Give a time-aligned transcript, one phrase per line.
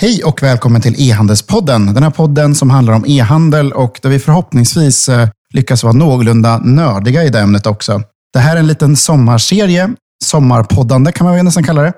[0.00, 1.94] Hej och välkommen till E-handelspodden.
[1.94, 6.58] Den här podden som handlar om e-handel och där vi förhoppningsvis eh, lyckas vara någorlunda
[6.58, 8.02] nördiga i det ämnet också.
[8.32, 9.90] Det här är en liten sommarserie,
[10.24, 11.92] sommarpoddande kan man väl nästan kalla det.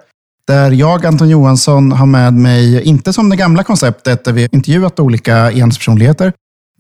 [0.46, 5.01] Där jag, Anton Johansson, har med mig, inte som det gamla konceptet där vi intervjuat
[5.01, 6.33] olika e-handelspersonligheter,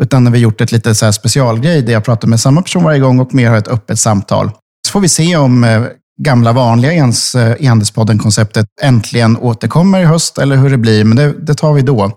[0.02, 2.84] utan när vi gjort ett lite så här specialgrej där jag pratar med samma person
[2.84, 4.50] varje gång och mer har ett öppet samtal.
[4.86, 5.82] Så får vi se om eh,
[6.18, 11.54] gamla vanliga ens, E-handelspodden-konceptet äntligen återkommer i höst eller hur det blir, men det, det
[11.54, 12.12] tar vi då.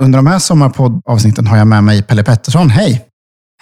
[0.00, 2.70] Under de här sommarpoddavsnitten har jag med mig Pelle Pettersson.
[2.70, 3.04] Hej!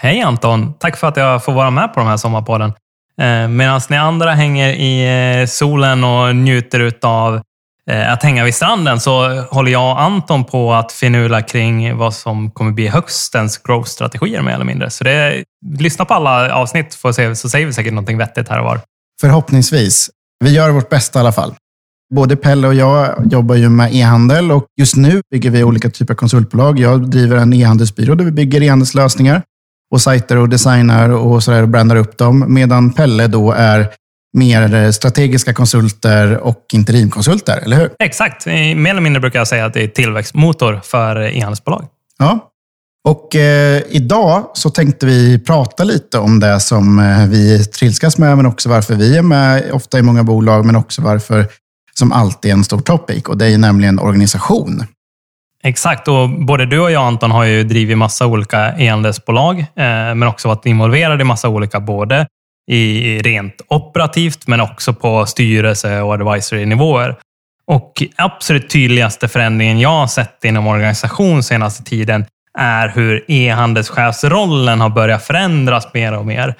[0.00, 0.74] Hej Anton!
[0.74, 2.72] Tack för att jag får vara med på de här sommarpodden.
[3.20, 7.40] Eh, Medan ni andra hänger i eh, solen och njuter av
[7.90, 12.14] eh, att hänga vid stranden så håller jag och Anton på att finula kring vad
[12.14, 14.90] som kommer bli höstens growth-strategier mer eller mindre.
[14.90, 15.44] Så det,
[15.78, 18.80] lyssna på alla avsnitt får se, så säger vi säkert någonting vettigt här och var.
[19.20, 20.10] Förhoppningsvis.
[20.44, 21.54] Vi gör vårt bästa i alla fall.
[22.14, 26.14] Både Pelle och jag jobbar ju med e-handel och just nu bygger vi olika typer
[26.14, 26.78] av konsultbolag.
[26.78, 29.42] Jag driver en e-handelsbyrå där vi bygger e-handelslösningar
[29.90, 32.54] och sajter och designar och sådär och brandar upp dem.
[32.54, 33.88] Medan Pelle då är
[34.32, 37.90] mer strategiska konsulter och interimkonsulter, eller hur?
[37.98, 38.46] Exakt.
[38.46, 41.86] Mer eller mindre brukar jag säga att det är tillväxtmotor för e-handelsbolag.
[42.18, 42.50] Ja,
[43.04, 48.36] och eh, idag så tänkte vi prata lite om det som eh, vi trilskas med,
[48.36, 51.46] men också varför vi är med ofta i många bolag, men också varför
[51.98, 53.24] som alltid är en stor topic.
[53.24, 54.84] Och det är nämligen organisation.
[55.62, 59.64] Exakt, och både du och jag Anton har ju drivit massa olika e-handelsbolag, eh,
[60.14, 62.26] men också varit involverade i massa olika, både
[62.70, 67.16] i rent operativt, men också på styrelse och advisory-nivåer.
[67.66, 72.24] Och absolut tydligaste förändringen jag har sett inom organisation senaste tiden
[72.58, 76.54] är hur e-handelschefsrollen har börjat förändras mer och mer.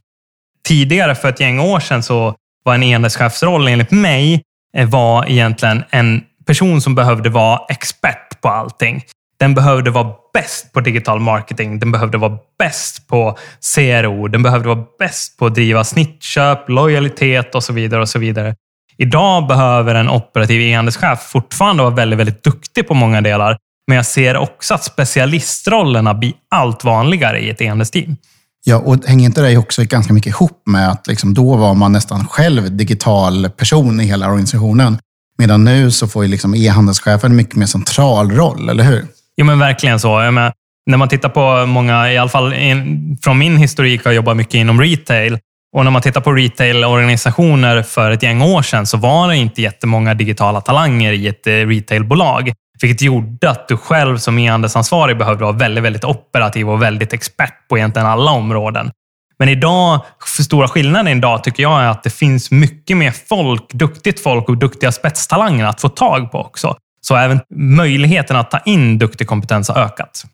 [0.69, 4.43] Tidigare, för ett gäng år sedan, så var en e-handelschefsroll enligt mig
[4.77, 9.03] eh, var egentligen en person som behövde vara expert på allting.
[9.39, 11.79] Den behövde vara bäst på digital marketing.
[11.79, 13.39] Den behövde vara bäst på
[13.75, 14.29] CRO.
[14.29, 18.01] Den behövde vara bäst på att driva snittköp, lojalitet och så vidare.
[18.01, 18.55] och så vidare.
[18.97, 23.57] Idag behöver en operativ e-handelschef fortfarande vara väldigt, väldigt duktig på många delar,
[23.89, 28.17] men jag ser också att specialistrollerna blir allt vanligare i ett e-handelsteam.
[28.65, 31.93] Ja, och hänger inte det också ganska mycket ihop med att liksom då var man
[31.93, 34.99] nästan själv digital person i hela organisationen?
[35.39, 39.07] Medan nu så får ju liksom e-handelschefen en mycket mer central roll, eller hur?
[39.37, 40.19] Jo, men verkligen så.
[40.19, 40.53] Menar,
[40.87, 44.55] när man tittar på många, i alla fall in, från min historik, har jobbat mycket
[44.55, 45.39] inom retail.
[45.77, 49.63] Och när man tittar på retailorganisationer för ett gäng år sedan så var det inte
[49.63, 52.53] jättemånga digitala talanger i ett eh, retailbolag.
[52.81, 57.69] Vilket gjorde att du själv som e-handelsansvarig behövde vara väldigt, väldigt operativ och väldigt expert
[57.69, 58.91] på egentligen alla områden.
[59.39, 60.05] Men idag,
[60.37, 64.49] för stora skillnaden idag tycker jag är att det finns mycket mer folk, duktigt folk
[64.49, 66.77] och duktiga spetstalanger att få tag på också.
[67.01, 70.25] Så även möjligheten att ta in duktig kompetens har ökat.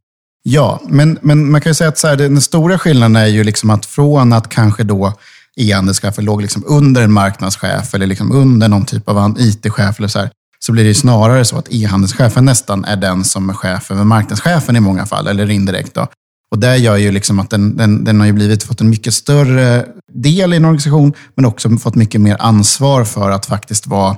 [0.42, 3.44] Ja, men, men man kan ju säga att så här, den stora skillnaden är ju
[3.44, 5.12] liksom att från att kanske då
[5.56, 10.18] e-handelschefer låg liksom under en marknadschef eller liksom under någon typ av IT-chef eller så
[10.18, 10.30] här,
[10.66, 14.76] så blir det snarare så att e-handelschefen nästan är den som är chef över marknadschefen
[14.76, 15.94] i många fall, eller indirekt.
[15.94, 16.06] Då.
[16.50, 19.14] Och det gör ju liksom att den, den, den har ju blivit, fått en mycket
[19.14, 24.16] större del i en organisation, men också fått mycket mer ansvar för att faktiskt vara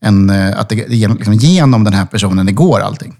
[0.00, 3.16] en, eh, att det, liksom, genom den här personen det går allting.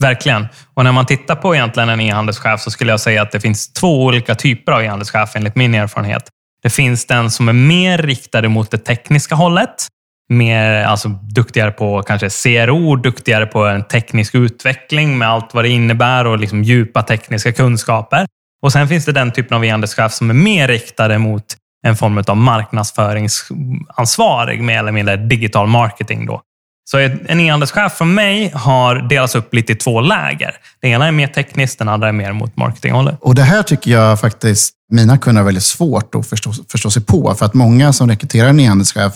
[0.00, 0.46] Verkligen.
[0.74, 3.72] Och när man tittar på egentligen en e-handelschef så skulle jag säga att det finns
[3.72, 6.22] två olika typer av e-handelschef enligt min erfarenhet.
[6.62, 9.88] Det finns den som är mer riktad mot det tekniska hållet
[10.28, 15.68] mer, alltså duktigare på kanske CRO, duktigare på en teknisk utveckling med allt vad det
[15.68, 18.26] innebär och liksom djupa tekniska kunskaper.
[18.62, 21.44] Och sen finns det den typen av e-handelschef som är mer riktade mot
[21.86, 26.26] en form av marknadsföringsansvarig, mer eller mindre digital marketing.
[26.26, 26.40] Då.
[26.90, 30.54] Så en e-handelschef från mig har delats upp lite i två läger.
[30.82, 33.18] Den ena är mer tekniskt, den andra är mer mot marketinghållet.
[33.20, 37.04] Och det här tycker jag faktiskt mina kunder har väldigt svårt att förstå, förstå sig
[37.04, 37.34] på.
[37.34, 39.12] För att många som rekryterar en e-handelschef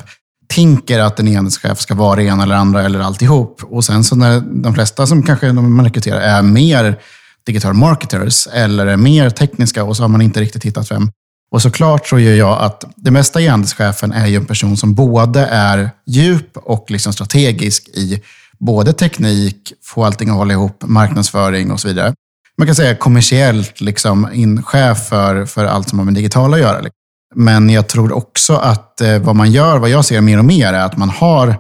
[0.55, 3.63] tänker att en enhetschef ska vara det ena eller andra eller alltihop.
[3.63, 6.99] Och sen så när de flesta som kanske man rekryterar är mer
[7.47, 11.11] digital marketers eller är mer tekniska och så har man inte riktigt hittat vem.
[11.51, 15.47] Och såklart tror jag att det mesta i handelschefen är ju en person som både
[15.47, 18.23] är djup och liksom strategisk i
[18.59, 22.15] både teknik, få allting att hålla ihop, marknadsföring och så vidare.
[22.59, 26.63] Man kan säga kommersiellt liksom in chef för, för allt som har med digitala att
[26.63, 26.81] göra.
[26.81, 26.98] Liksom.
[27.35, 30.73] Men jag tror också att eh, vad man gör, vad jag ser mer och mer,
[30.73, 31.57] är att man har,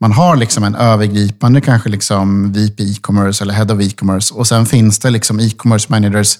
[0.00, 4.66] man har liksom en övergripande kanske liksom VP e-commerce eller Head of e-commerce och sen
[4.66, 6.38] finns det liksom e-commerce managers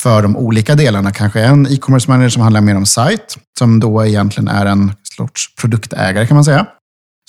[0.00, 1.12] för de olika delarna.
[1.12, 5.54] Kanske en e-commerce manager som handlar mer om sajt, som då egentligen är en sorts
[5.54, 6.66] produktägare kan man säga.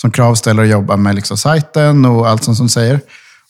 [0.01, 2.99] Som kravställer och jobbar med liksom sajten och allt som, som säger.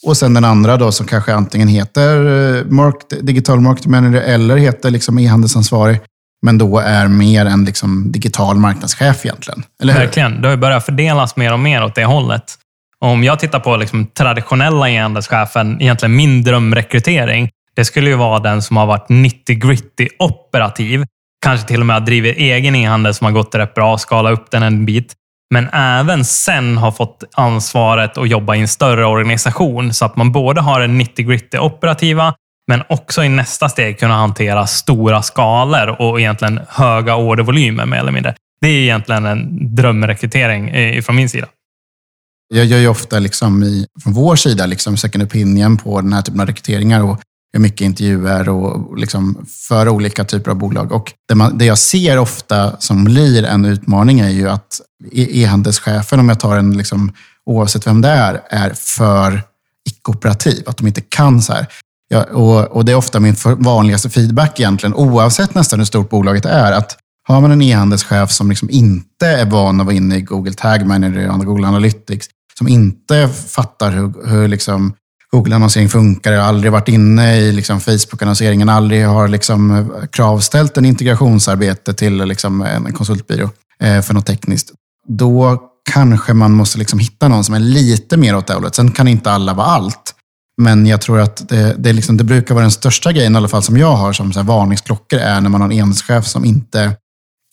[0.05, 2.25] Och sen den andra då som kanske antingen heter
[2.57, 5.99] eh, digital marketing manager eller heter liksom e-handelsansvarig.
[6.43, 9.63] Men då är mer en liksom digital marknadschef egentligen.
[9.81, 9.99] Eller hur?
[9.99, 10.41] Verkligen.
[10.41, 12.43] Det har börjat fördelas mer och mer åt det hållet.
[12.99, 18.61] Om jag tittar på liksom traditionella e-handelschefen, egentligen min drömrekrytering, det skulle ju vara den
[18.61, 21.05] som har varit 90 gritty operativ.
[21.45, 24.51] Kanske till och med har drivit egen e-handel som har gått rätt bra, skala upp
[24.51, 25.13] den en bit.
[25.53, 30.31] Men även sen har fått ansvaret att jobba i en större organisation så att man
[30.31, 32.33] både har den 90 gritty operativa,
[32.67, 38.11] men också i nästa steg kunna hantera stora skalor och egentligen höga ordervolymer mer eller
[38.11, 38.35] mindre.
[38.61, 41.47] Det är egentligen en drömrekrytering från min sida.
[42.53, 46.21] Jag gör ju ofta liksom i, från vår sida liksom second opinion på den här
[46.21, 47.19] typen av rekryteringar och
[47.53, 50.91] gör mycket intervjuer och liksom för olika typer av bolag.
[50.91, 54.81] Och det, man, det jag ser ofta som blir en utmaning är ju att
[55.11, 57.13] e- e-handelschefen, om jag tar en, liksom,
[57.45, 59.41] oavsett vem det är, är för
[59.89, 60.63] icke-operativ.
[60.65, 61.67] Att de inte kan så här.
[62.13, 66.45] Ja, och, och, det är ofta min vanligaste feedback egentligen, oavsett nästan hur stort bolaget
[66.45, 70.21] är, att har man en e-handelschef som liksom inte är van att vara inne i
[70.21, 72.27] Google Tag Manager och Google Analytics,
[72.57, 74.93] som inte fattar hur, hur liksom
[75.31, 81.93] Google-annonsering funkar, har aldrig varit inne i liksom Facebook-annonseringen, aldrig har liksom kravställt en integrationsarbete
[81.93, 83.49] till liksom en konsultbyrå
[83.79, 84.71] eh, för något tekniskt.
[85.07, 85.57] Då
[85.93, 88.75] kanske man måste liksom hitta någon som är lite mer åt det hållet.
[88.75, 90.15] Sen kan inte alla vara allt.
[90.61, 93.47] Men jag tror att det, det, liksom, det brukar vara den största grejen, i alla
[93.47, 96.45] fall som jag har som så här varningsklockor, är när man har en enhetschef som
[96.45, 96.95] inte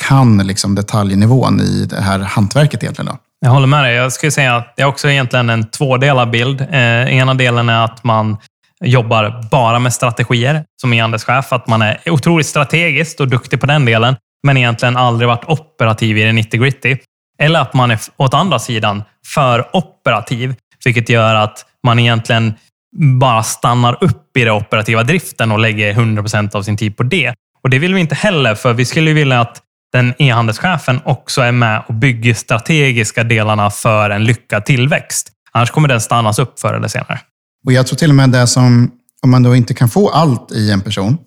[0.09, 3.07] kan liksom detaljnivån i det här hantverket egentligen.
[3.07, 3.19] Då.
[3.41, 3.95] Jag håller med dig.
[3.95, 6.61] Jag skulle säga att det är också egentligen en tvådelad bild.
[6.61, 8.37] Eh, ena delen är att man
[8.85, 11.53] jobbar bara med strategier som e-handelschef.
[11.53, 16.19] Att man är otroligt strategiskt och duktig på den delen, men egentligen aldrig varit operativ
[16.19, 16.97] i det 90 gritty.
[17.39, 20.55] Eller att man är åt andra sidan för operativ,
[20.85, 22.55] vilket gör att man egentligen
[22.97, 27.03] bara stannar upp i den operativa driften och lägger 100 procent av sin tid på
[27.03, 27.35] det.
[27.63, 31.53] Och Det vill vi inte heller, för vi skulle vilja att den e-handelschefen också är
[31.53, 35.33] med och bygger strategiska delarna för en lyckad tillväxt.
[35.53, 37.21] Annars kommer den stannas upp förr eller senare.
[37.67, 38.91] Och Jag tror till och med det som,
[39.23, 41.19] om man då inte kan få allt i en person,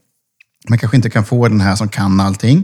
[0.69, 2.63] man kanske inte kan få den här som kan allting,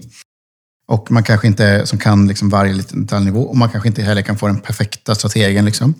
[0.87, 4.21] och man kanske inte som kan liksom varje liten detaljnivå, och man kanske inte heller
[4.21, 5.65] kan få den perfekta strategen.
[5.65, 5.93] Liksom.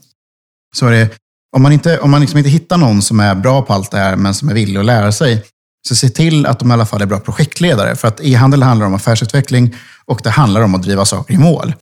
[0.76, 1.10] Så är det,
[1.56, 3.98] om man, inte, om man liksom inte hittar någon som är bra på allt det
[3.98, 5.44] här, men som är villig att lära sig,
[5.88, 7.96] så se till att de i alla fall är bra projektledare.
[7.96, 9.76] För att e-handel handlar om affärsutveckling
[10.06, 11.74] och det handlar om att driva saker i mål.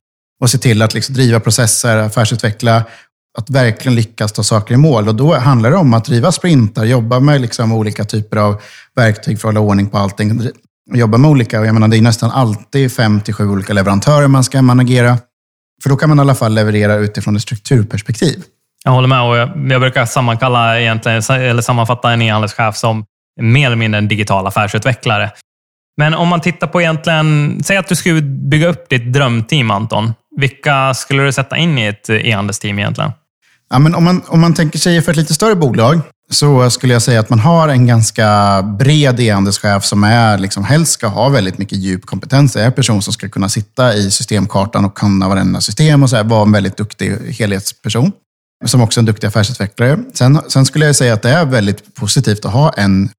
[0.41, 2.83] Och se till att liksom driva processer, affärsutveckla,
[3.37, 5.07] att verkligen lyckas ta saker i mål.
[5.07, 8.61] Och då handlar det om att driva sprintar, jobba med liksom olika typer av
[8.95, 10.41] verktyg för att hålla ordning på allting.
[10.93, 14.43] Jobba med olika, jag menar det är nästan alltid fem till sju olika leverantörer man
[14.43, 15.17] ska managera.
[15.83, 18.43] För då kan man i alla fall leverera utifrån ett strukturperspektiv.
[18.87, 23.05] Jag håller med och jag, jag brukar sammankalla egentligen, eller sammanfatta en e-handelschef som
[23.41, 25.31] mer eller mindre en digital affärsutvecklare.
[25.97, 30.13] Men om man tittar på egentligen, säg att du skulle bygga upp ditt drömteam Anton.
[30.37, 33.11] Vilka skulle du sätta in i ett e-handelsteam egentligen?
[33.69, 35.99] Ja, men om, man, om man tänker sig för ett lite större bolag
[36.31, 40.91] så skulle jag säga att man har en ganska bred e-handelschef som är, liksom, helst
[40.91, 42.53] ska ha väldigt mycket djup kompetens.
[42.53, 46.09] Det är en person som ska kunna sitta i systemkartan och kunna varenda system och
[46.09, 48.11] så här, vara en väldigt duktig helhetsperson.
[48.65, 49.99] Som också är en duktig affärsutvecklare.
[50.13, 53.09] Sen, sen skulle jag säga att det är väldigt positivt att ha en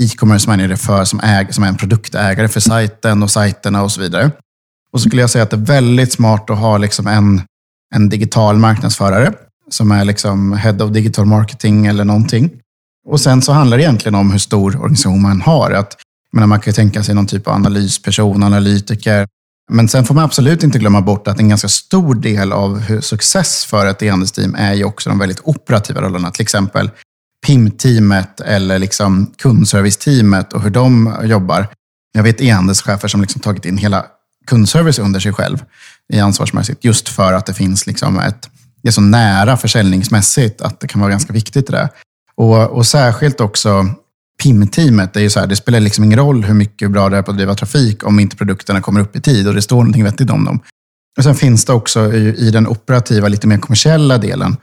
[0.00, 4.00] e-commerce manager för som, äg, som är en produktägare för sajten och sajterna och så
[4.00, 4.30] vidare.
[4.92, 7.42] Och så skulle jag säga att det är väldigt smart att ha liksom en,
[7.94, 9.32] en digital marknadsförare
[9.70, 12.50] som är liksom head of digital marketing eller någonting.
[13.08, 15.70] Och sen så handlar det egentligen om hur stor organisation man har.
[15.70, 15.96] Att,
[16.32, 19.26] menar, man kan ju tänka sig någon typ av analysperson, analytiker.
[19.70, 23.00] Men sen får man absolut inte glömma bort att en ganska stor del av hur
[23.00, 26.30] success för ett e-handelsteam är ju också de väldigt operativa rollerna.
[26.30, 26.90] Till exempel
[27.46, 31.68] PIM-teamet eller liksom kundservice-teamet och hur de jobbar.
[32.12, 34.06] Jag vet e-handelschefer som liksom tagit in hela
[34.46, 35.64] kundservice under sig själv
[36.12, 38.50] i ansvarsmässigt, just för att det finns liksom ett,
[38.82, 41.88] det är så nära försäljningsmässigt att det kan vara ganska viktigt det.
[42.36, 43.86] Och, och särskilt också
[44.42, 47.16] PIM-teamet, det, är ju så här, det spelar liksom ingen roll hur mycket bra det
[47.16, 49.76] är på att driva trafik om inte produkterna kommer upp i tid och det står
[49.76, 50.60] någonting vettigt om dem.
[51.18, 54.56] Och Sen finns det också i, i den operativa, lite mer kommersiella delen,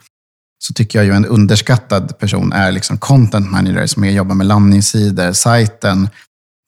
[0.64, 5.32] så tycker jag ju en underskattad person är liksom content manager som jobbar med landningssidor,
[5.34, 6.10] sajten.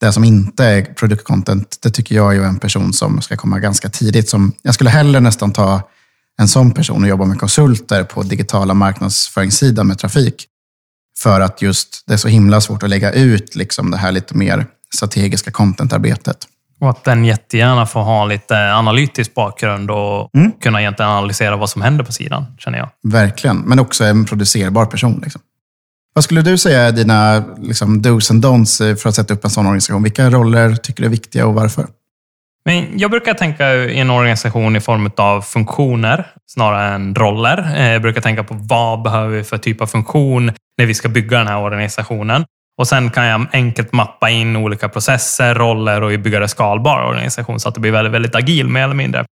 [0.01, 3.89] Det som inte är produktcontent, det tycker jag är en person som ska komma ganska
[3.89, 4.29] tidigt.
[4.29, 5.89] Som, jag skulle hellre nästan ta
[6.37, 10.47] en sån person och jobba med konsulter på digitala marknadsföringssidan med trafik.
[11.19, 14.37] För att just det är så himla svårt att lägga ut liksom det här lite
[14.37, 16.37] mer strategiska contentarbetet.
[16.79, 20.51] Och att den jättegärna får ha lite analytisk bakgrund och mm.
[20.51, 22.89] kunna egentligen analysera vad som händer på sidan, känner jag.
[23.03, 25.19] Verkligen, men också en producerbar person.
[25.23, 25.41] Liksom.
[26.13, 29.49] Vad skulle du säga är dina liksom, dos and don'ts för att sätta upp en
[29.49, 30.03] sån organisation?
[30.03, 31.87] Vilka roller tycker du är viktiga och varför?
[32.65, 37.73] Men jag brukar tänka i en organisation i form av funktioner snarare än roller.
[37.75, 41.09] Eh, jag brukar tänka på vad behöver vi för typ av funktion när vi ska
[41.09, 42.45] bygga den här organisationen.
[42.77, 47.59] Och Sen kan jag enkelt mappa in olika processer, roller och bygga en skalbar organisation
[47.59, 49.25] så att det blir väldigt, väldigt agil mer eller mindre.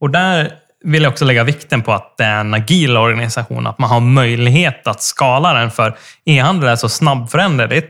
[0.00, 0.52] Och där
[0.84, 4.00] vill jag också lägga vikten på att det är en agil organisation, att man har
[4.00, 5.70] möjlighet att skala den.
[5.70, 7.88] För e-handel är så snabbföränderligt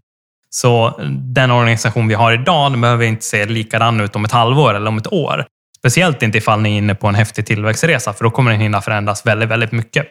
[0.50, 4.74] så den organisation vi har idag den behöver inte se likadan ut om ett halvår
[4.74, 5.44] eller om ett år.
[5.78, 8.80] Speciellt inte ifall ni är inne på en häftig tillväxtresa, för då kommer den hinna
[8.80, 10.06] förändras väldigt, väldigt mycket.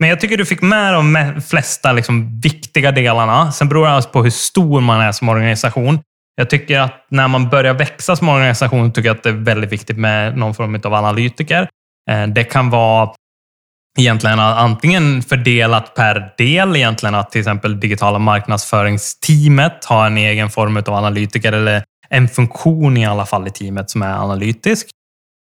[0.00, 3.52] Men jag tycker du fick med de flesta liksom viktiga delarna.
[3.52, 6.00] Sen beror det alltså på hur stor man är som organisation.
[6.36, 9.72] Jag tycker att när man börjar växa som organisation tycker jag att det är väldigt
[9.72, 11.68] viktigt med någon form av analytiker.
[12.10, 13.10] Eh, det kan vara
[13.98, 20.76] egentligen antingen fördelat per del, egentligen att till exempel digitala marknadsföringsteamet har en egen form
[20.76, 24.86] av analytiker eller en funktion i alla fall i teamet som är analytisk.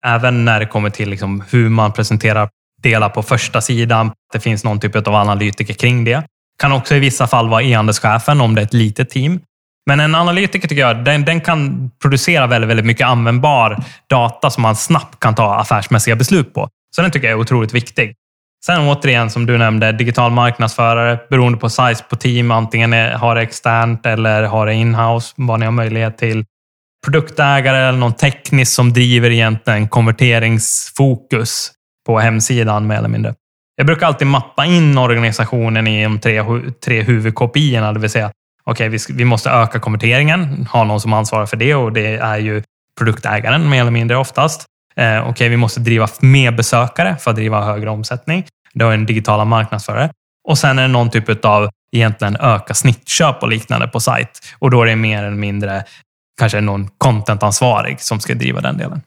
[0.07, 2.49] Även när det kommer till liksom hur man presenterar
[2.83, 4.13] delar på första sidan.
[4.33, 6.23] Det finns någon typ av analytiker kring det.
[6.63, 9.41] Kan också i vissa fall vara e-handelschefen om det är ett litet team.
[9.87, 14.63] Men en analytiker tycker jag, den, den kan producera väldigt, väldigt mycket användbar data som
[14.63, 16.69] man snabbt kan ta affärsmässiga beslut på.
[16.97, 18.15] Så den tycker jag är otroligt viktig.
[18.67, 22.51] Sen återigen, som du nämnde, digital marknadsförare beroende på size på team.
[22.51, 26.45] Antingen har det externt eller har det inhouse, vad ni har möjlighet till.
[27.05, 31.73] Produktägare eller någon teknisk som driver egentligen konverteringsfokus
[32.09, 33.35] på hemsidan mer eller mindre.
[33.77, 36.43] Jag brukar alltid mappa in organisationen i de tre,
[36.85, 38.31] tre huvudkopiorna, det vill säga
[38.65, 42.17] okej, okay, vi, vi måste öka konverteringen, ha någon som ansvarar för det och det
[42.17, 42.63] är ju
[42.99, 44.65] produktägaren mer eller mindre oftast.
[44.97, 48.45] Eh, Okej, okay, vi måste driva mer besökare för att driva högre omsättning.
[48.75, 50.11] Det har en digitala marknadsförare.
[50.49, 54.41] Och sen är det någon typ av egentligen öka snittköp och liknande på sajt.
[54.59, 55.85] Och då är det mer eller mindre
[56.39, 59.03] kanske någon contentansvarig som ska driva den delen.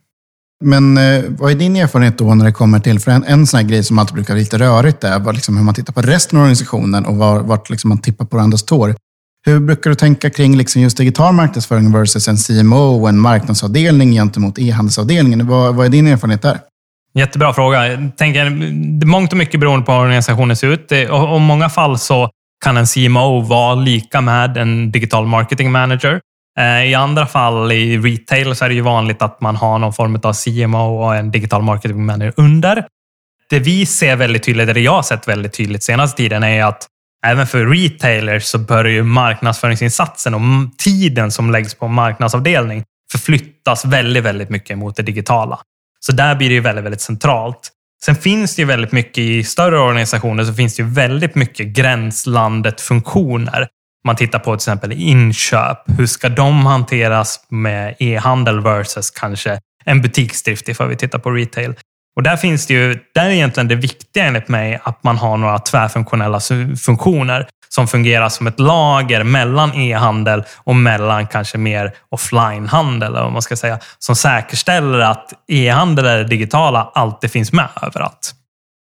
[0.62, 3.58] Men eh, vad är din erfarenhet då när det kommer till, för en, en sån
[3.58, 6.02] här grej som alltid brukar vara lite rörigt är vad, liksom hur man tittar på
[6.02, 8.96] resten av organisationen och var, vart liksom man tippar på varandras tår.
[9.46, 14.12] Hur brukar du tänka kring liksom just digital marknadsföring versus en CMO och en marknadsavdelning
[14.12, 15.48] gentemot e-handelsavdelningen?
[15.48, 16.58] Vad, vad är din erfarenhet där?
[17.14, 17.88] Jättebra fråga.
[17.88, 18.46] Jag tänker,
[19.00, 20.92] det är mångt och mycket beroende på hur organisationen ser ut.
[20.92, 21.08] I
[21.40, 22.30] många fall så
[22.64, 26.22] kan en CMO vara lika med en digital marketing manager.
[26.60, 29.94] Eh, I andra fall i retail så är det ju vanligt att man har någon
[29.94, 32.86] form av CMO och en digital marketing manager under.
[33.50, 36.88] Det vi ser väldigt tydligt, eller jag har sett väldigt tydligt senaste tiden, är att
[37.26, 40.42] även för retailers så börjar ju marknadsföringsinsatsen och
[40.78, 45.60] tiden som läggs på marknadsavdelning förflyttas väldigt, väldigt mycket mot det digitala.
[46.00, 47.72] Så där blir det ju väldigt, väldigt centralt.
[48.06, 51.68] Sen finns det ju väldigt mycket i större organisationer så finns det ju väldigt mycket
[51.68, 53.68] gränslandet-funktioner.
[54.04, 55.78] Man tittar på till exempel inköp.
[55.98, 61.74] Hur ska de hanteras med e-handel versus kanske en butiksdrift ifall vi tittar på retail.
[62.16, 65.38] Och där finns det ju, där är egentligen det viktiga enligt mig att man har
[65.38, 66.40] några tvärfunktionella
[66.86, 73.32] funktioner som fungerar som ett lager mellan e-handel och mellan kanske mer offline-handel, eller vad
[73.32, 78.34] man ska säga, som säkerställer att e-handel eller digitala alltid finns med överallt.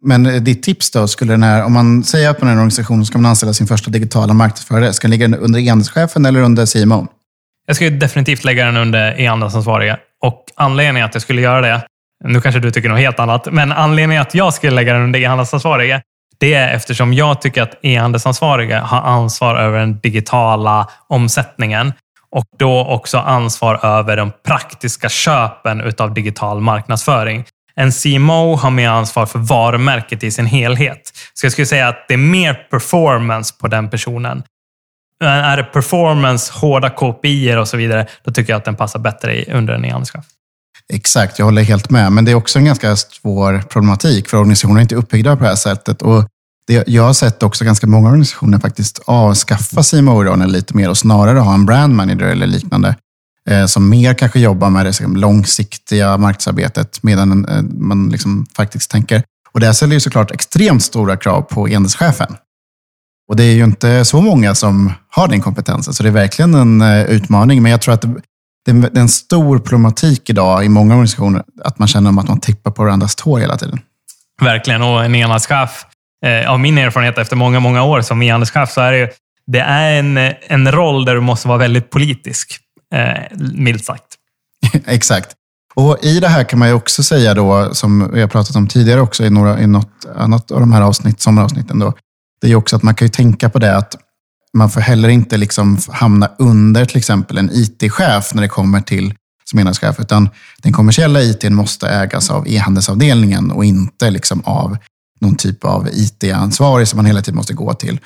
[0.04, 2.58] Men eh, ditt tips då, skulle den här, om man säger att man är en
[2.58, 6.66] organisation ska man anställa sin första digitala marknadsförare, ska den ligga under e-handelschefen eller under
[6.66, 7.08] CMO?
[7.68, 9.98] Jag skulle definitivt lägga den under e-handelsansvariga.
[10.22, 11.82] Och anledningen att jag skulle göra det,
[12.24, 15.20] nu kanske du tycker något helt annat, men anledningen att jag skulle lägga den under
[15.20, 16.02] e-handelsansvariga,
[16.38, 21.94] det är eftersom jag tycker att e-handelsansvariga har ansvar över den digitala omsättningen
[22.32, 27.46] och då också ansvar över de praktiska köpen av digital marknadsföring.
[27.76, 31.14] En CMO har mer ansvar för varumärket i sin helhet.
[31.34, 34.44] Så jag skulle säga att det är mer performance på den personen.
[35.24, 39.46] Är det performance, hårda KPI och så vidare, då tycker jag att den passar bättre
[39.46, 40.26] under en e-handelschef.
[40.94, 42.12] Exakt, jag håller helt med.
[42.12, 45.50] Men det är också en ganska svår problematik, för organisationer är inte uppbyggda på det
[45.50, 46.02] här sättet.
[46.02, 46.26] Och
[46.68, 51.40] det, jag har sett också ganska många organisationer faktiskt avskaffa CMO-rollen lite mer och snarare
[51.40, 52.96] ha en brand manager eller liknande.
[53.50, 58.92] Eh, som mer kanske jobbar med det liksom långsiktiga marknadsarbetet medan eh, man liksom faktiskt
[58.92, 59.24] tänker.
[59.52, 62.36] Och det ställer ju såklart extremt stora krav på enhetschefen.
[63.30, 66.54] Och det är ju inte så många som har den kompetensen, så det är verkligen
[66.54, 67.64] en eh, utmaning.
[67.64, 68.06] Men jag tror att
[68.66, 72.72] det, är en stor problematik idag i många organisationer, att man känner att man tippar
[72.72, 73.80] på varandras tår hela tiden.
[74.42, 75.86] Verkligen, och en enhetschef,
[76.48, 79.10] av min erfarenhet efter många, många år som enhetschef, så är det,
[79.48, 82.63] det är en, en roll där du måste vara väldigt politisk
[82.94, 84.04] eh, milt sagt.
[84.86, 85.36] Exakt.
[85.76, 88.68] Och I det här kan man ju också säga då, som vi har pratat om
[88.68, 91.94] tidigare också i, några, i något annat av de här avsnitt, sommaravsnitten, då,
[92.42, 93.96] det är också att man kan ju tänka på det att
[94.58, 99.14] man får heller inte liksom hamna under till exempel en IT-chef när det kommer till
[99.50, 104.78] som enhetschef, utan den kommersiella IT måste ägas av e-handelsavdelningen och inte liksom av
[105.22, 108.00] någon typ av IT-ansvarig som man hela tiden måste gå till.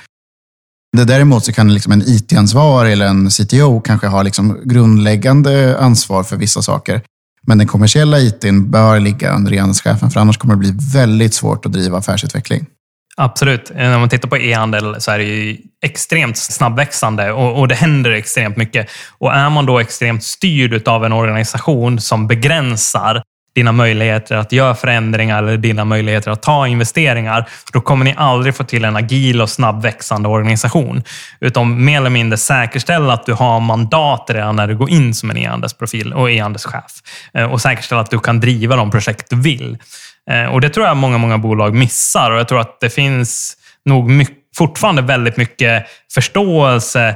[0.91, 6.36] Däremot så kan liksom en IT-ansvarig eller en CTO kanske ha liksom grundläggande ansvar för
[6.36, 7.01] vissa saker.
[7.48, 11.65] Men den kommersiella ITn bör ligga under e-handelschefen, för annars kommer det bli väldigt svårt
[11.65, 12.65] att driva affärsutveckling.
[13.17, 13.72] Absolut.
[13.72, 17.75] Eh, när man tittar på e-handel så är det ju extremt snabbväxande och, och, det
[17.75, 18.89] händer extremt mycket.
[19.17, 23.24] Och är man då extremt styrd av en organisation som begränsar
[23.57, 28.55] dina möjligheter att göra förändringar eller dina möjligheter att ta investeringar, då kommer ni aldrig
[28.55, 31.03] få till en agil och snabbväxande organisation.
[31.39, 35.29] Utan mer eller mindre säkerställa att du har mandat redan när du går in som
[35.29, 36.91] en e-handelsprofil och e-handelschef.
[37.33, 39.77] Eh, och säkerställa att du kan driva de projekt du vill.
[40.29, 43.57] Eh, och Det tror jag många, många bolag missar och jag tror att det finns
[43.85, 47.15] nog mycket, fortfarande väldigt mycket förståelse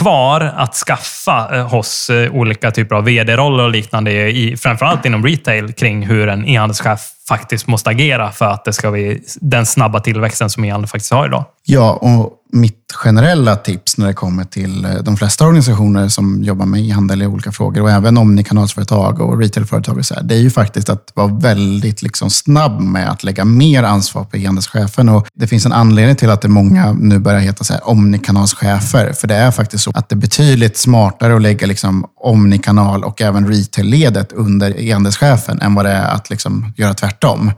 [0.00, 5.26] kvar att skaffa eh, hos eh, olika typer av vd-roller och liknande, i, framförallt inom
[5.26, 10.00] retail, kring hur en e-handelschef faktiskt måste agera för att det ska bli den snabba
[10.00, 11.44] tillväxten som e-handeln faktiskt har idag.
[11.64, 16.66] Ja, och mitt generella tips när det kommer till eh, de flesta organisationer som jobbar
[16.66, 20.38] med e-handel i olika frågor och även omnikanalsföretag och retailföretag, och så här, det är
[20.38, 25.08] ju faktiskt att vara väldigt liksom snabb med att lägga mer ansvar på e-handelschefen.
[25.08, 29.12] Och det finns en anledning till att det många nu börjar heta så här, omnikanalschefer,
[29.12, 33.22] för det är faktiskt så att det är betydligt smartare att lägga liksom omnikanal och
[33.22, 37.52] även retail-ledet under e-handelschefen än vad det är att liksom göra tvärtom.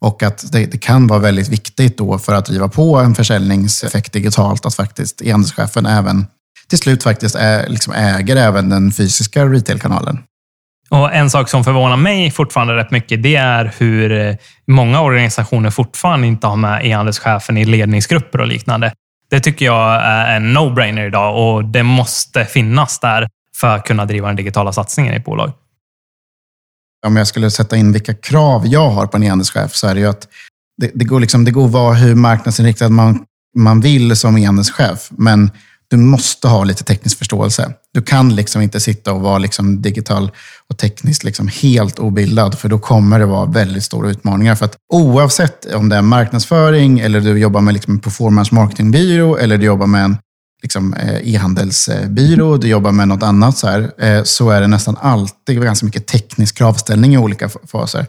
[0.00, 4.12] Och att det, det, kan vara väldigt viktigt då för att driva på en försäljningseffekt
[4.12, 6.26] digitalt att faktiskt e-handelschefen även
[6.68, 10.18] till slut faktiskt är, liksom äger även den fysiska retailkanalen.
[10.90, 14.34] Och En sak som förvånar mig fortfarande rätt mycket, det är hur eh,
[14.66, 18.92] många organisationer fortfarande inte har med e-handelschefen i ledningsgrupper och liknande.
[19.30, 24.04] Det tycker jag är en no-brainer idag och det måste finnas där för att kunna
[24.04, 25.52] driva den digitala satsningen i ett bolag
[27.06, 30.00] om jag skulle sätta in vilka krav jag har på en e-handelschef så är det
[30.00, 30.28] ju att
[30.80, 33.24] det, det, går, liksom, det går att vara hur marknadsinriktad man,
[33.56, 35.08] man vill som e-handelschef.
[35.10, 35.50] Men
[35.90, 37.72] du måste ha lite teknisk förståelse.
[37.94, 40.30] Du kan liksom inte sitta och vara liksom digital
[40.68, 44.54] och tekniskt liksom helt obildad, för då kommer det vara väldigt stora utmaningar.
[44.54, 49.36] För att oavsett om det är marknadsföring, eller du jobbar med liksom en performance marketingbyrå,
[49.36, 50.16] eller du jobbar med en
[50.62, 54.96] liksom, eh, e-handelsbyrå, du jobbar med något annat, så, här, eh, så är det nästan
[55.00, 58.06] alltid ganska mycket teknisk kravställning i olika faser.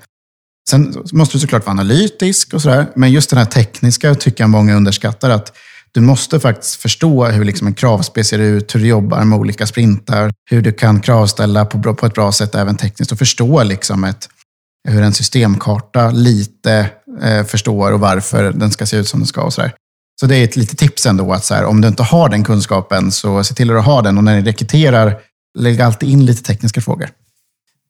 [0.69, 4.49] Sen måste du såklart vara analytisk och sådär, men just den här tekniska tycker jag
[4.49, 5.29] många underskattar.
[5.29, 5.53] att
[5.93, 9.67] du måste faktiskt förstå hur liksom en kravspec ser ut, hur du jobbar med olika
[9.67, 14.03] sprintar, hur du kan kravställa på, på ett bra sätt även tekniskt och förstå liksom
[14.03, 14.29] ett,
[14.89, 16.89] hur en systemkarta lite
[17.21, 19.41] eh, förstår och varför den ska se ut som den ska.
[19.41, 19.73] Och sådär.
[20.21, 22.43] Så det är ett litet tips ändå att så här, om du inte har den
[22.43, 25.15] kunskapen så se till att ha den och när ni rekryterar,
[25.60, 27.10] lägg alltid in lite tekniska frågor.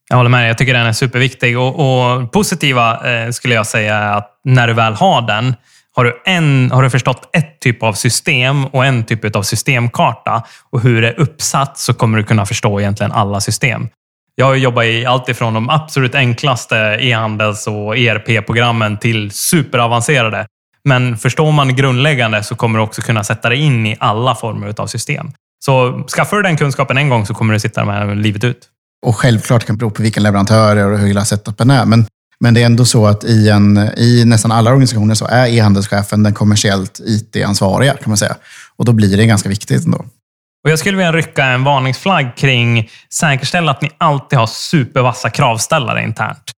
[0.09, 0.49] Jag håller med.
[0.49, 1.59] Jag tycker den är superviktig.
[1.59, 5.55] Och, och positiva eh, skulle jag säga är att när du väl har den,
[5.95, 10.43] har du, en, har du förstått ett typ av system och en typ av systemkarta
[10.69, 13.89] och hur det är uppsatt så kommer du kunna förstå egentligen alla system.
[14.35, 20.45] Jag har jobbat i allt ifrån de absolut enklaste e-handels och ERP-programmen till superavancerade.
[20.83, 24.73] Men förstår man grundläggande så kommer du också kunna sätta dig in i alla former
[24.77, 25.31] av system.
[25.65, 28.67] Så skaffar du den kunskapen en gång så kommer du sitta med livet ut.
[29.05, 31.85] Och självklart kan det bero på vilken leverantör och hur hela setupen är.
[31.85, 32.05] Men,
[32.39, 36.23] men det är ändå så att i, en, i nästan alla organisationer så är e-handelschefen
[36.23, 38.35] den kommersiellt IT-ansvariga kan man säga.
[38.77, 40.05] Och då blir det ganska viktigt ändå.
[40.63, 46.03] Och jag skulle vilja rycka en varningsflagg kring säkerställa att ni alltid har supervassa kravställare
[46.03, 46.51] internt.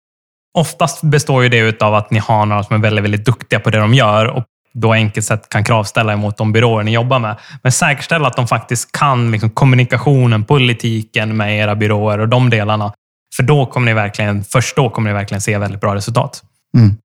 [0.53, 3.69] Oftast består ju det av att ni har några som är väldigt, väldigt duktiga på
[3.69, 7.35] det de gör och då enkelt sett kan kravställa emot de byråer ni jobbar med.
[7.63, 12.93] Men säkerställa att de faktiskt kan liksom kommunikationen, politiken med era byråer och de delarna.
[13.35, 16.43] För då kommer ni verkligen, först då kommer ni verkligen se väldigt bra resultat.
[16.77, 16.95] Mm.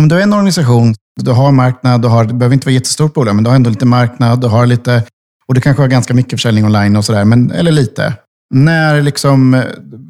[0.00, 3.14] Om du är en organisation, du har marknad, du har, det behöver inte vara jättestort
[3.14, 5.04] bolag, men du har ändå lite marknad, du har lite,
[5.46, 7.20] och du kanske har ganska mycket försäljning online och sådär,
[7.54, 8.14] eller lite.
[8.54, 9.62] När, liksom, eh,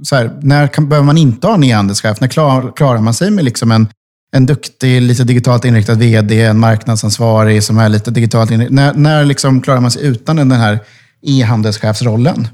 [0.02, 2.20] så här, när kan, behöver man inte ha en e-handelschef?
[2.20, 3.88] När klar, klarar man sig med liksom en,
[4.36, 8.74] en duktig, lite digitalt inriktad vd, en marknadsansvarig som är lite digitalt inriktad?
[8.74, 10.78] När, när liksom klarar man sig utan den här
[11.26, 12.48] e-handelschefsrollen?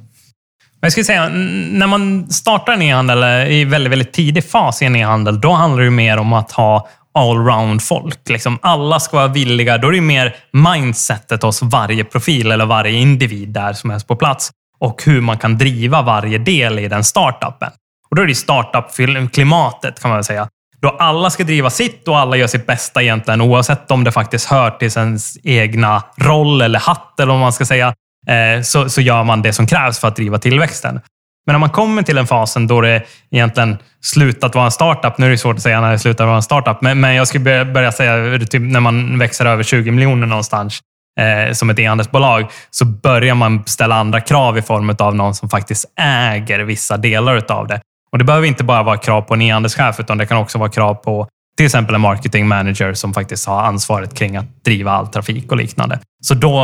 [0.81, 4.85] Jag skulle säga, när man startar en e-handel eh, i väldigt, väldigt tidig fas i
[4.85, 8.29] en e-handel, då handlar det mer om att ha allround-folk.
[8.29, 9.79] Liksom alla ska vara villiga.
[9.79, 14.17] Då är det mer mindsetet hos varje profil eller varje individ där som är på
[14.17, 17.71] plats och hur man kan driva varje del i den startupen.
[18.11, 20.49] Och då är det startup-klimatet kan man säga.
[20.81, 24.49] då alla ska driva sitt och alla gör sitt bästa egentligen, oavsett om det faktiskt
[24.49, 27.95] hör till ens egna roll eller hatt, eller vad man ska säga,
[28.27, 31.01] eh, så, så gör man det som krävs för att driva tillväxten.
[31.47, 35.27] Men när man kommer till den fasen då det egentligen slutat vara en startup, nu
[35.27, 37.65] är det svårt att säga när det slutar vara en startup, men, men jag skulle
[37.65, 40.81] börja säga typ när man växer över 20 miljoner någonstans,
[41.19, 45.49] eh, som ett e-handelsbolag, så börjar man ställa andra krav i form av någon som
[45.49, 47.81] faktiskt äger vissa delar av det.
[48.13, 50.71] Och Det behöver inte bara vara krav på en e-handelschef, utan det kan också vara
[50.71, 55.07] krav på till exempel en marketing manager som faktiskt har ansvaret kring att driva all
[55.07, 55.99] trafik och liknande.
[56.25, 56.59] Så då,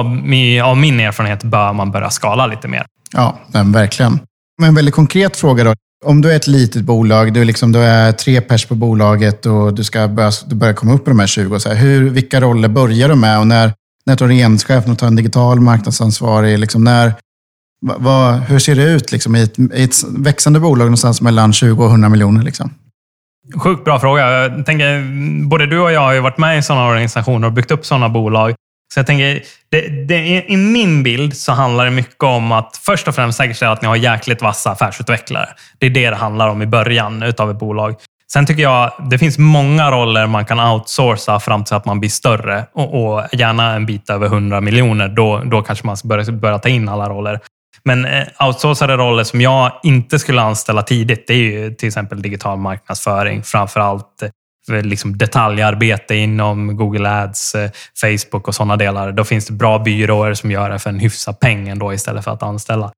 [0.65, 2.87] av min erfarenhet, bör man börja skala lite mer.
[3.13, 4.21] Ja, men verkligen.
[4.61, 5.75] Men en väldigt konkret fråga då.
[6.05, 9.75] Om du är ett litet bolag, du, liksom, du är tre pers på bolaget och
[9.75, 11.61] du ska börja, du börjar komma upp i de här 20.
[11.61, 13.39] Så här, hur, vilka roller börjar du med?
[13.39, 13.73] Och när,
[14.07, 16.59] när tar du enhetschef, tar en digital marknadsansvarig?
[16.59, 17.13] Liksom när,
[17.81, 21.85] vad, hur ser det ut liksom, i, ett, i ett växande bolag någonstans mellan 20
[21.85, 22.43] och 100 miljoner?
[22.43, 22.75] Liksom?
[23.57, 24.31] Sjukt bra fråga.
[24.31, 25.05] Jag tänker,
[25.49, 28.09] både du och jag har ju varit med i sådana organisationer och byggt upp sådana
[28.09, 28.55] bolag.
[28.95, 33.09] Så jag tänker, det, det, i min bild så handlar det mycket om att först
[33.09, 35.49] och främst säkerställa att ni har jäkligt vassa affärsutvecklare.
[35.79, 37.95] Det är det det handlar om i början utav ett bolag.
[38.35, 42.11] Sen tycker jag det finns många roller man kan outsourca fram till att man blir
[42.11, 45.09] större och, och gärna en bit över 100 miljoner.
[45.09, 47.41] Då, då kanske man ska börja, börja ta in alla roller.
[47.85, 52.23] Men eh, outsourcade roller som jag inte skulle anställa tidigt, det är ju till exempel
[52.23, 53.43] digital marknadsföring.
[53.43, 54.23] Framför allt
[54.73, 57.71] eh, liksom detaljarbete inom Google Ads, eh,
[58.01, 59.13] Facebook och sådana delar.
[59.13, 62.31] Då finns det bra byråer som gör det för en hyfsad peng ändå istället för
[62.31, 62.93] att anställa.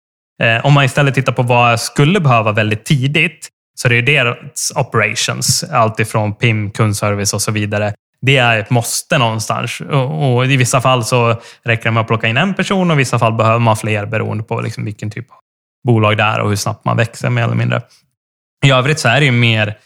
[0.62, 4.72] Om man istället tittar på vad jag skulle behöva väldigt tidigt, så det är deras
[4.76, 5.64] operations.
[5.64, 9.80] Allt ifrån PIM, kundservice och så vidare det är ett måste någonstans.
[9.80, 12.96] Och, och, I vissa fall så räcker det med att plocka in en person och
[12.96, 15.36] i vissa fall behöver man fler beroende på liksom vilken typ av
[15.86, 17.82] bolag det är och hur snabbt man växer mer eller mindre.
[18.64, 19.76] I övrigt så är det ju mer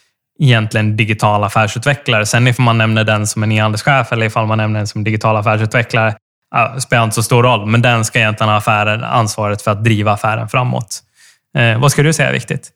[0.40, 2.26] egentligen digital affärsutvecklare.
[2.26, 5.36] Sen ifall man nämner den som en e-handelschef eller ifall man nämner den som digital
[5.36, 6.14] affärsutvecklare
[6.78, 10.12] spelar inte så stor roll, men den ska egentligen ha affären, ansvaret för att driva
[10.12, 11.02] affären framåt.
[11.58, 12.70] Eh, vad ska du säga är viktigt?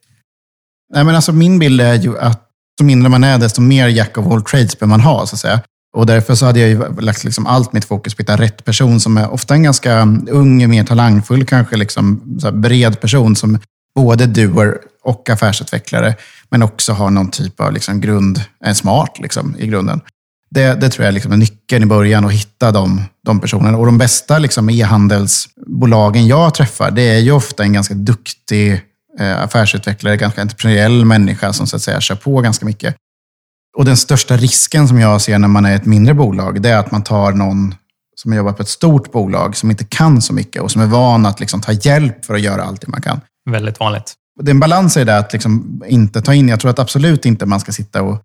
[0.93, 2.41] Nej, men alltså min bild är ju att
[2.79, 5.25] ju mindre man är, desto mer jack of all trades bör man ha.
[5.25, 5.61] Så att säga.
[5.95, 8.99] Och därför så hade jag lagt liksom allt mitt fokus på att hitta rätt person
[8.99, 12.21] som är ofta en ganska ung, mer talangfull, kanske liksom
[12.53, 13.59] bred person som
[13.95, 16.15] både doer och affärsutvecklare,
[16.49, 20.01] men också har någon typ av liksom grund, är smart liksom, i grunden.
[20.49, 23.77] Det, det tror jag liksom är nyckeln i början, att hitta de, de personerna.
[23.77, 28.81] Och de bästa liksom, e-handelsbolagen jag träffar, det är ju ofta en ganska duktig
[29.19, 32.95] affärsutvecklare, ganska entreprenöriell människa som så att säga kör på ganska mycket.
[33.77, 36.77] Och den största risken som jag ser när man är ett mindre bolag, det är
[36.77, 37.75] att man tar någon
[38.15, 41.25] som jobbar på ett stort bolag som inte kan så mycket och som är van
[41.25, 43.21] att liksom ta hjälp för att göra allt det man kan.
[43.49, 44.13] Väldigt vanligt.
[44.41, 47.25] Det är en balans i det att liksom inte ta in, jag tror att absolut
[47.25, 48.21] inte man ska sitta och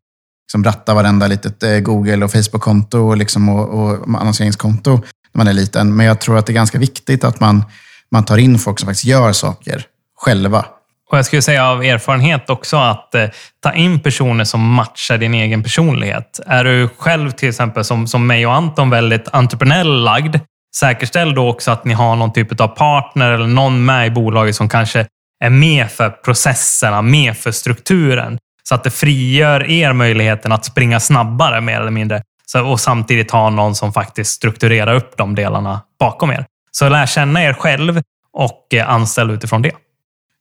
[0.48, 5.48] liksom ratta varenda litet eh, Google och Facebook-konto och, liksom och, och annonseringskonto när man
[5.48, 5.96] är liten.
[5.96, 7.64] Men jag tror att det är ganska viktigt att man,
[8.10, 10.66] man tar in folk som faktiskt gör saker själva.
[11.10, 13.28] Och Jag skulle säga av erfarenhet också att eh,
[13.62, 16.40] ta in personer som matchar din egen personlighet.
[16.46, 20.36] Är du själv till exempel som, som mig och Anton väldigt entreprenöriellt lagd,
[20.76, 24.56] säkerställ då också att ni har någon typ av partner eller någon med i bolaget
[24.56, 25.06] som kanske
[25.44, 28.38] är med för processerna, med för strukturen.
[28.68, 32.22] Så att det frigör er möjligheten att springa snabbare mer eller mindre.
[32.46, 36.44] Så, och samtidigt ha någon som faktiskt strukturerar upp de delarna bakom er.
[36.70, 39.72] Så lär känna er själv och eh, anställ utifrån det.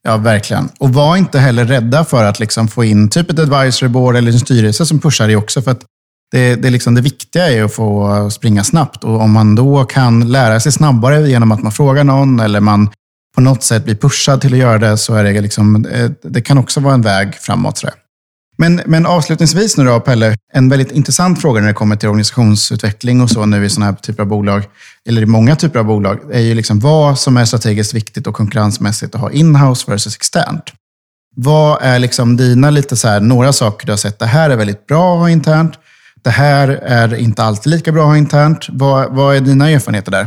[0.02, 0.68] Ja, verkligen.
[0.78, 4.32] Och var inte heller rädda för att liksom få in typ ett advisory board eller
[4.32, 5.62] en styrelse som pushar dig också.
[5.62, 5.84] För att
[6.32, 9.04] det, det, liksom det viktiga är att få springa snabbt.
[9.04, 12.90] Och om man då kan lära sig snabbare genom att man frågar någon eller man
[13.34, 16.42] på något sätt blir pushad till att göra det, så är det, liksom, eh, det
[16.42, 17.78] kan också vara en väg framåt.
[17.78, 17.88] Så
[18.60, 23.20] men, men avslutningsvis nu då, Pelle, en väldigt intressant fråga när det kommer till organisationsutveckling
[23.20, 24.62] och så nu i sådana här typer av bolag,
[25.08, 28.34] eller i många typer av bolag, är ju liksom vad som är strategiskt viktigt och
[28.34, 30.72] konkurrensmässigt att ha inhouse versus externt.
[31.36, 34.56] Vad är liksom dina lite så här, några saker du har sett, det här är
[34.56, 35.78] väldigt bra att ha internt,
[36.22, 38.66] det här är inte alltid lika bra att ha internt.
[38.68, 40.26] Vad, vad är dina erfarenheter där?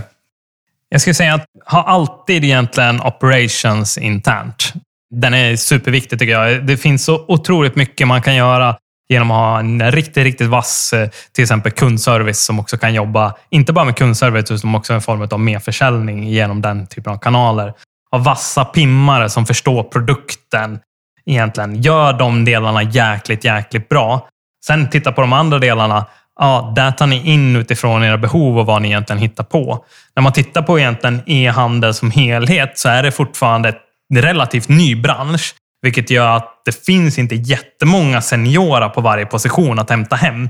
[0.89, 4.73] Jag skulle säga att ha alltid egentligen operations internt.
[5.15, 6.65] Den är superviktig tycker jag.
[6.65, 8.75] Det finns så otroligt mycket man kan göra
[9.09, 13.33] genom att ha en riktigt, riktigt vass eh, till exempel kundservice som också kan jobba,
[13.49, 17.73] inte bara med kundservice, utan också en form av merförsäljning genom den typen av kanaler.
[18.11, 20.79] Ha vassa pimmare som förstår produkten
[21.25, 21.81] egentligen.
[21.81, 24.27] Gör de delarna jäkligt, jäkligt bra.
[24.65, 26.05] Sen titta på de andra delarna.
[26.39, 29.85] Ja, där tar ni in utifrån era behov och vad ni egentligen hittar på.
[30.15, 33.82] När man tittar på egentligen e-handel som helhet så är det fortfarande ett
[34.15, 35.55] relativt ny bransch.
[35.81, 40.49] Vilket gör att det finns inte jättemånga seniora på varje position att hämta hem.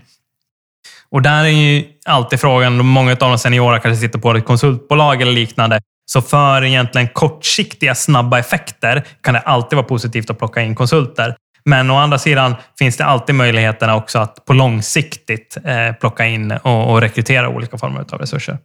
[1.12, 5.22] Och där är ju alltid frågan, många av de seniora kanske sitter på ett konsultbolag
[5.22, 5.82] eller liknande.
[6.06, 11.36] Så för egentligen kortsiktiga, snabba effekter kan det alltid vara positivt att plocka in konsulter.
[11.66, 16.52] Men å andra sidan finns det alltid möjligheterna också att på långsiktigt eh, plocka in
[16.52, 18.58] och, och rekrytera olika former av resurser.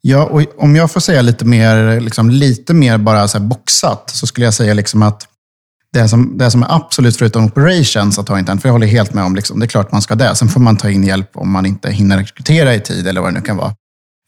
[0.00, 4.26] Ja, och om jag får säga lite mer, liksom, lite mer bara så boxat, så
[4.26, 5.28] skulle jag säga liksom att
[5.92, 9.14] det som, det som är absolut förutom operations att ha internt, för jag håller helt
[9.14, 10.34] med om, liksom, det är klart man ska det.
[10.34, 13.30] Sen får man ta in hjälp om man inte hinner rekrytera i tid eller vad
[13.30, 13.74] det nu kan vara.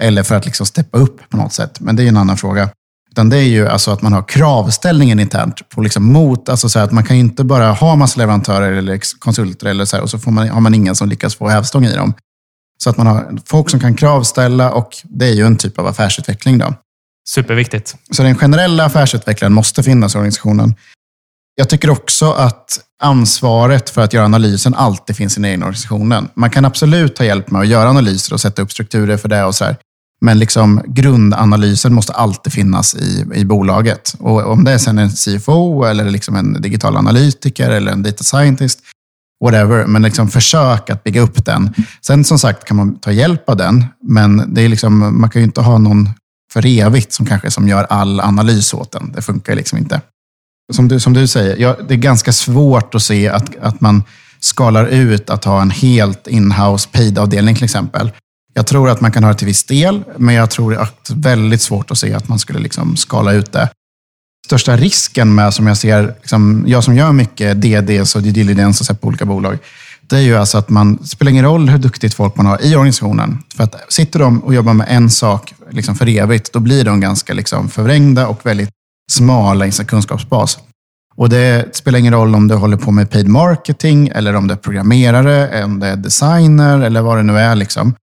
[0.02, 1.80] Eller för att liksom steppa upp på något sätt.
[1.80, 2.70] Men det är ju en annan fråga.
[3.10, 6.78] Utan det är ju alltså att man har kravställningen internt på liksom mot, alltså så
[6.78, 10.10] att man kan ju inte bara ha massa leverantörer eller konsulter eller så här, och
[10.10, 12.14] så får man, har man ingen som lyckas få hävstång i dem.
[12.84, 15.86] Så att man har folk som kan kravställa och det är ju en typ av
[15.86, 16.58] affärsutveckling.
[16.58, 16.74] Då.
[17.28, 17.96] Superviktigt.
[18.10, 20.74] Så den generella affärsutvecklaren måste finnas i organisationen.
[21.54, 26.28] Jag tycker också att ansvaret för att göra analysen alltid finns i den egna organisationen.
[26.34, 29.44] Man kan absolut ta hjälp med att göra analyser och sätta upp strukturer för det
[29.44, 29.76] och så här.
[30.20, 34.14] Men liksom grundanalysen måste alltid finnas i, i bolaget.
[34.18, 38.24] Och om det är sen en CFO, eller liksom en digital analytiker eller en data
[38.24, 38.80] scientist,
[39.44, 39.86] whatever.
[39.86, 41.74] Men liksom försök att bygga upp den.
[42.06, 45.42] Sen som sagt kan man ta hjälp av den, men det är liksom, man kan
[45.42, 46.08] ju inte ha någon
[46.52, 49.12] för evigt som kanske som gör all analys åt den.
[49.12, 50.00] Det funkar liksom inte.
[50.72, 54.02] Som du, som du säger, ja, det är ganska svårt att se att, att man
[54.40, 58.10] skalar ut att ha en helt inhouse paid-avdelning till exempel.
[58.54, 61.12] Jag tror att man kan ha det till viss del, men jag tror att det
[61.12, 63.68] är väldigt svårt att se att man skulle liksom skala ut det.
[64.50, 68.82] Största risken med, som jag ser, liksom, jag som gör mycket DDs och due diligence
[68.82, 69.58] och så på olika bolag,
[70.02, 72.64] det är ju alltså att man, det spelar ingen roll hur duktigt folk man har
[72.64, 73.42] i organisationen.
[73.56, 77.00] För att sitter de och jobbar med en sak liksom för evigt, då blir de
[77.00, 78.70] ganska liksom förvrängda och väldigt
[79.12, 80.58] smala i sin kunskapsbas.
[81.16, 84.54] Och det spelar ingen roll om du håller på med paid marketing, eller om du
[84.54, 87.54] är programmerare, om du är designer eller vad det nu är.
[87.54, 87.94] Liksom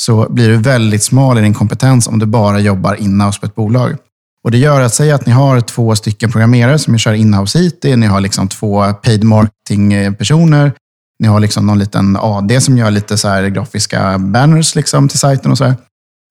[0.00, 3.54] så blir du väldigt smal i din kompetens om du bara jobbar inhouse på ett
[3.54, 3.96] bolag.
[4.44, 7.84] Och Det gör att, säga att ni har två stycken programmerare som kör inhouse IT,
[7.84, 10.72] ni har liksom två paid marketing-personer,
[11.18, 15.18] ni har liksom någon liten AD som gör lite så här grafiska banners liksom till
[15.18, 15.76] sajten och så här.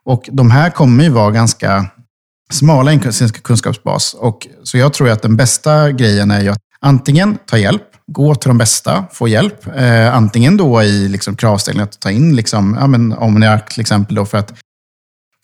[0.05, 1.85] Och de här kommer ju vara ganska
[2.51, 4.13] smala i sin kunskapsbas.
[4.13, 8.35] Och, så jag tror att den bästa grejen är ju att antingen ta hjälp gå
[8.35, 9.67] till de bästa, få hjälp.
[9.75, 14.15] Eh, antingen då i liksom kravställningen att ta in liksom, ja, men Omniarch till exempel
[14.15, 14.53] då för att,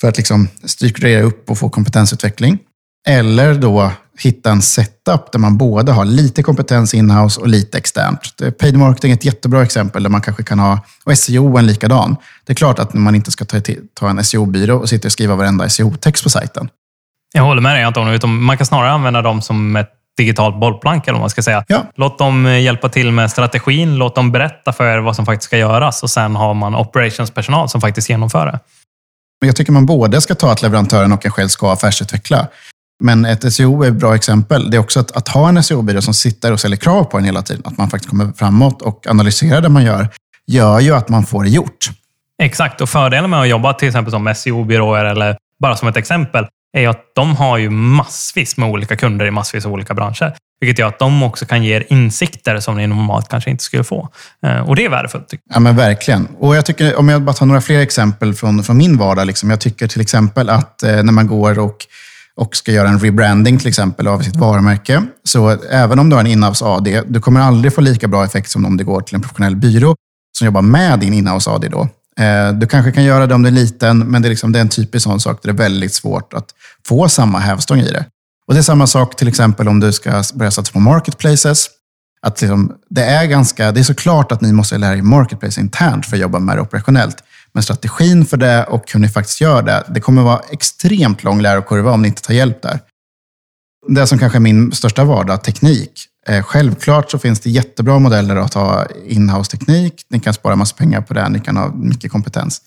[0.02, 2.60] för att liksom strukturera upp och få kompetensutveckling.
[3.08, 8.20] Eller då hitta en setup där man både har lite kompetens inhouse och lite externt.
[8.60, 12.16] Paid marketing är ett jättebra exempel där man kanske kan ha, och SEO en likadan.
[12.46, 13.62] Det är klart att man inte ska ta,
[13.94, 16.70] ta en SEO-byrå och sitta och skriva varenda SEO-text på sajten.
[17.34, 21.08] Jag håller med dig Anton, utan man kan snarare använda dem som ett digitalt bollplank,
[21.08, 21.66] eller vad man ska säga.
[21.68, 21.84] Ja.
[21.96, 25.46] Låt dem eh, hjälpa till med strategin, låt dem berätta för er vad som faktiskt
[25.46, 28.60] ska göras och sen har man operationspersonal som faktiskt genomför det.
[29.46, 32.48] Jag tycker man både ska ta att leverantören och en själv ska affärsutveckla.
[33.04, 34.72] Men ett SEO är ett bra exempel.
[34.72, 37.24] Det är också att, att ha en SEO-byrå som sitter och ställer krav på en
[37.24, 40.10] hela tiden, att man faktiskt kommer framåt och analyserar det man gör,
[40.48, 41.90] gör ju att man får det gjort.
[42.44, 46.48] Exakt, och fördelen med att jobba till exempel som SEO-byråer, eller bara som ett exempel,
[46.78, 50.36] är att de har ju massvis med olika kunder i massvis av olika branscher.
[50.60, 53.84] Vilket gör att de också kan ge er insikter som ni normalt kanske inte skulle
[53.84, 54.10] få.
[54.46, 55.34] Eh, och det är värdefullt.
[55.54, 56.28] Ja, men verkligen.
[56.40, 59.28] Och jag tycker, om jag bara tar några fler exempel från, från min vardag.
[59.28, 59.50] Liksom.
[59.50, 61.86] Jag tycker till exempel att eh, när man går och,
[62.36, 65.04] och ska göra en rebranding till exempel av sitt varumärke.
[65.24, 68.50] Så även om du har en inhouse AD, du kommer aldrig få lika bra effekt
[68.50, 69.96] som om du går till en professionell byrå
[70.38, 71.68] som jobbar med din inhouse AD.
[71.68, 71.90] Då.
[72.20, 74.60] Eh, du kanske kan göra det om du är liten, men det är, liksom, det
[74.60, 76.46] är en typisk sån sak där det är väldigt svårt att
[76.88, 78.06] få samma hävstång i det.
[78.48, 81.70] Och Det är samma sak till exempel om du ska börja satsa på marketplaces.
[82.22, 86.06] Att liksom, det, är ganska, det är såklart att ni måste lära er marketplace internt
[86.06, 87.24] för att jobba med det operationellt.
[87.54, 91.42] Men strategin för det och hur ni faktiskt gör det, det kommer vara extremt lång
[91.42, 92.80] lärokurva om ni inte tar hjälp där.
[93.88, 95.92] Det som kanske är min största vardag, teknik.
[96.28, 99.94] Eh, självklart så finns det jättebra modeller att ha inhouse-teknik.
[100.10, 102.62] Ni kan spara massa pengar på det, ni kan ha mycket kompetens.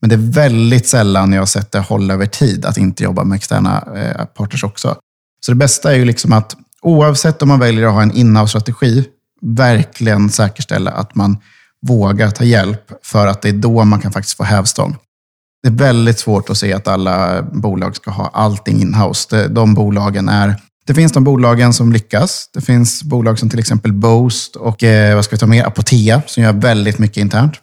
[0.00, 3.24] Men det är väldigt sällan jag har sett det hålla över tid att inte jobba
[3.24, 4.96] med externa parters partners också.
[5.46, 9.04] Så det bästa är ju liksom att oavsett om man väljer att ha en inhouse-strategi,
[9.42, 11.38] verkligen säkerställa att man
[11.86, 14.96] vågar ta hjälp för att det är då man kan faktiskt få hävstång.
[15.62, 19.48] Det är väldigt svårt att se att alla bolag ska ha allting inhouse.
[19.48, 20.54] De bolagen är
[20.86, 22.50] det finns de bolagen som lyckas.
[22.52, 25.64] Det finns bolag som till exempel Boost och eh, vad ska vi ta mer?
[25.64, 27.54] Apotea som gör väldigt mycket internt.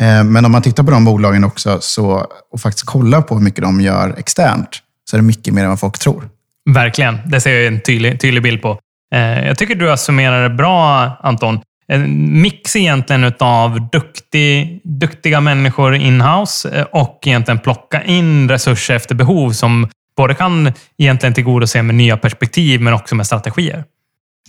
[0.00, 3.42] Eh, men om man tittar på de bolagen också så, och faktiskt kollar på hur
[3.42, 4.68] mycket de gör externt
[5.10, 6.28] så är det mycket mer än vad folk tror.
[6.74, 7.18] Verkligen.
[7.26, 8.78] Det ser jag en tydlig, tydlig bild på.
[9.14, 11.60] Eh, jag tycker du har summerat det bra, Anton.
[11.92, 19.14] En mix egentligen av duktig, duktiga människor inhouse eh, och egentligen plocka in resurser efter
[19.14, 23.84] behov som både kan egentligen tillgodose med nya perspektiv, men också med strategier.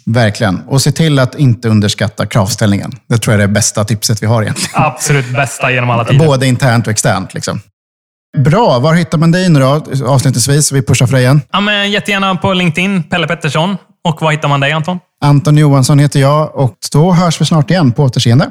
[0.06, 0.60] Verkligen.
[0.68, 2.92] Och se till att inte underskatta kravställningen.
[3.10, 4.84] Det tror jag är det bästa tipset vi har egentligen.
[4.84, 6.26] Absolut bästa genom alla tider.
[6.26, 7.34] Både internt och externt.
[7.34, 7.62] Liksom.
[8.38, 8.80] Bra.
[8.80, 10.72] Var hittar man dig nu då, avslutningsvis?
[10.72, 11.42] Vi pushar för dig igen.
[11.52, 13.78] Ja, men jättegärna på LinkedIn, Pelle Pettersson.
[14.04, 15.00] Och var hittar man dig, Anton?
[15.22, 17.92] Anton Johansson heter jag och då hörs vi snart igen.
[17.92, 18.50] På återseende.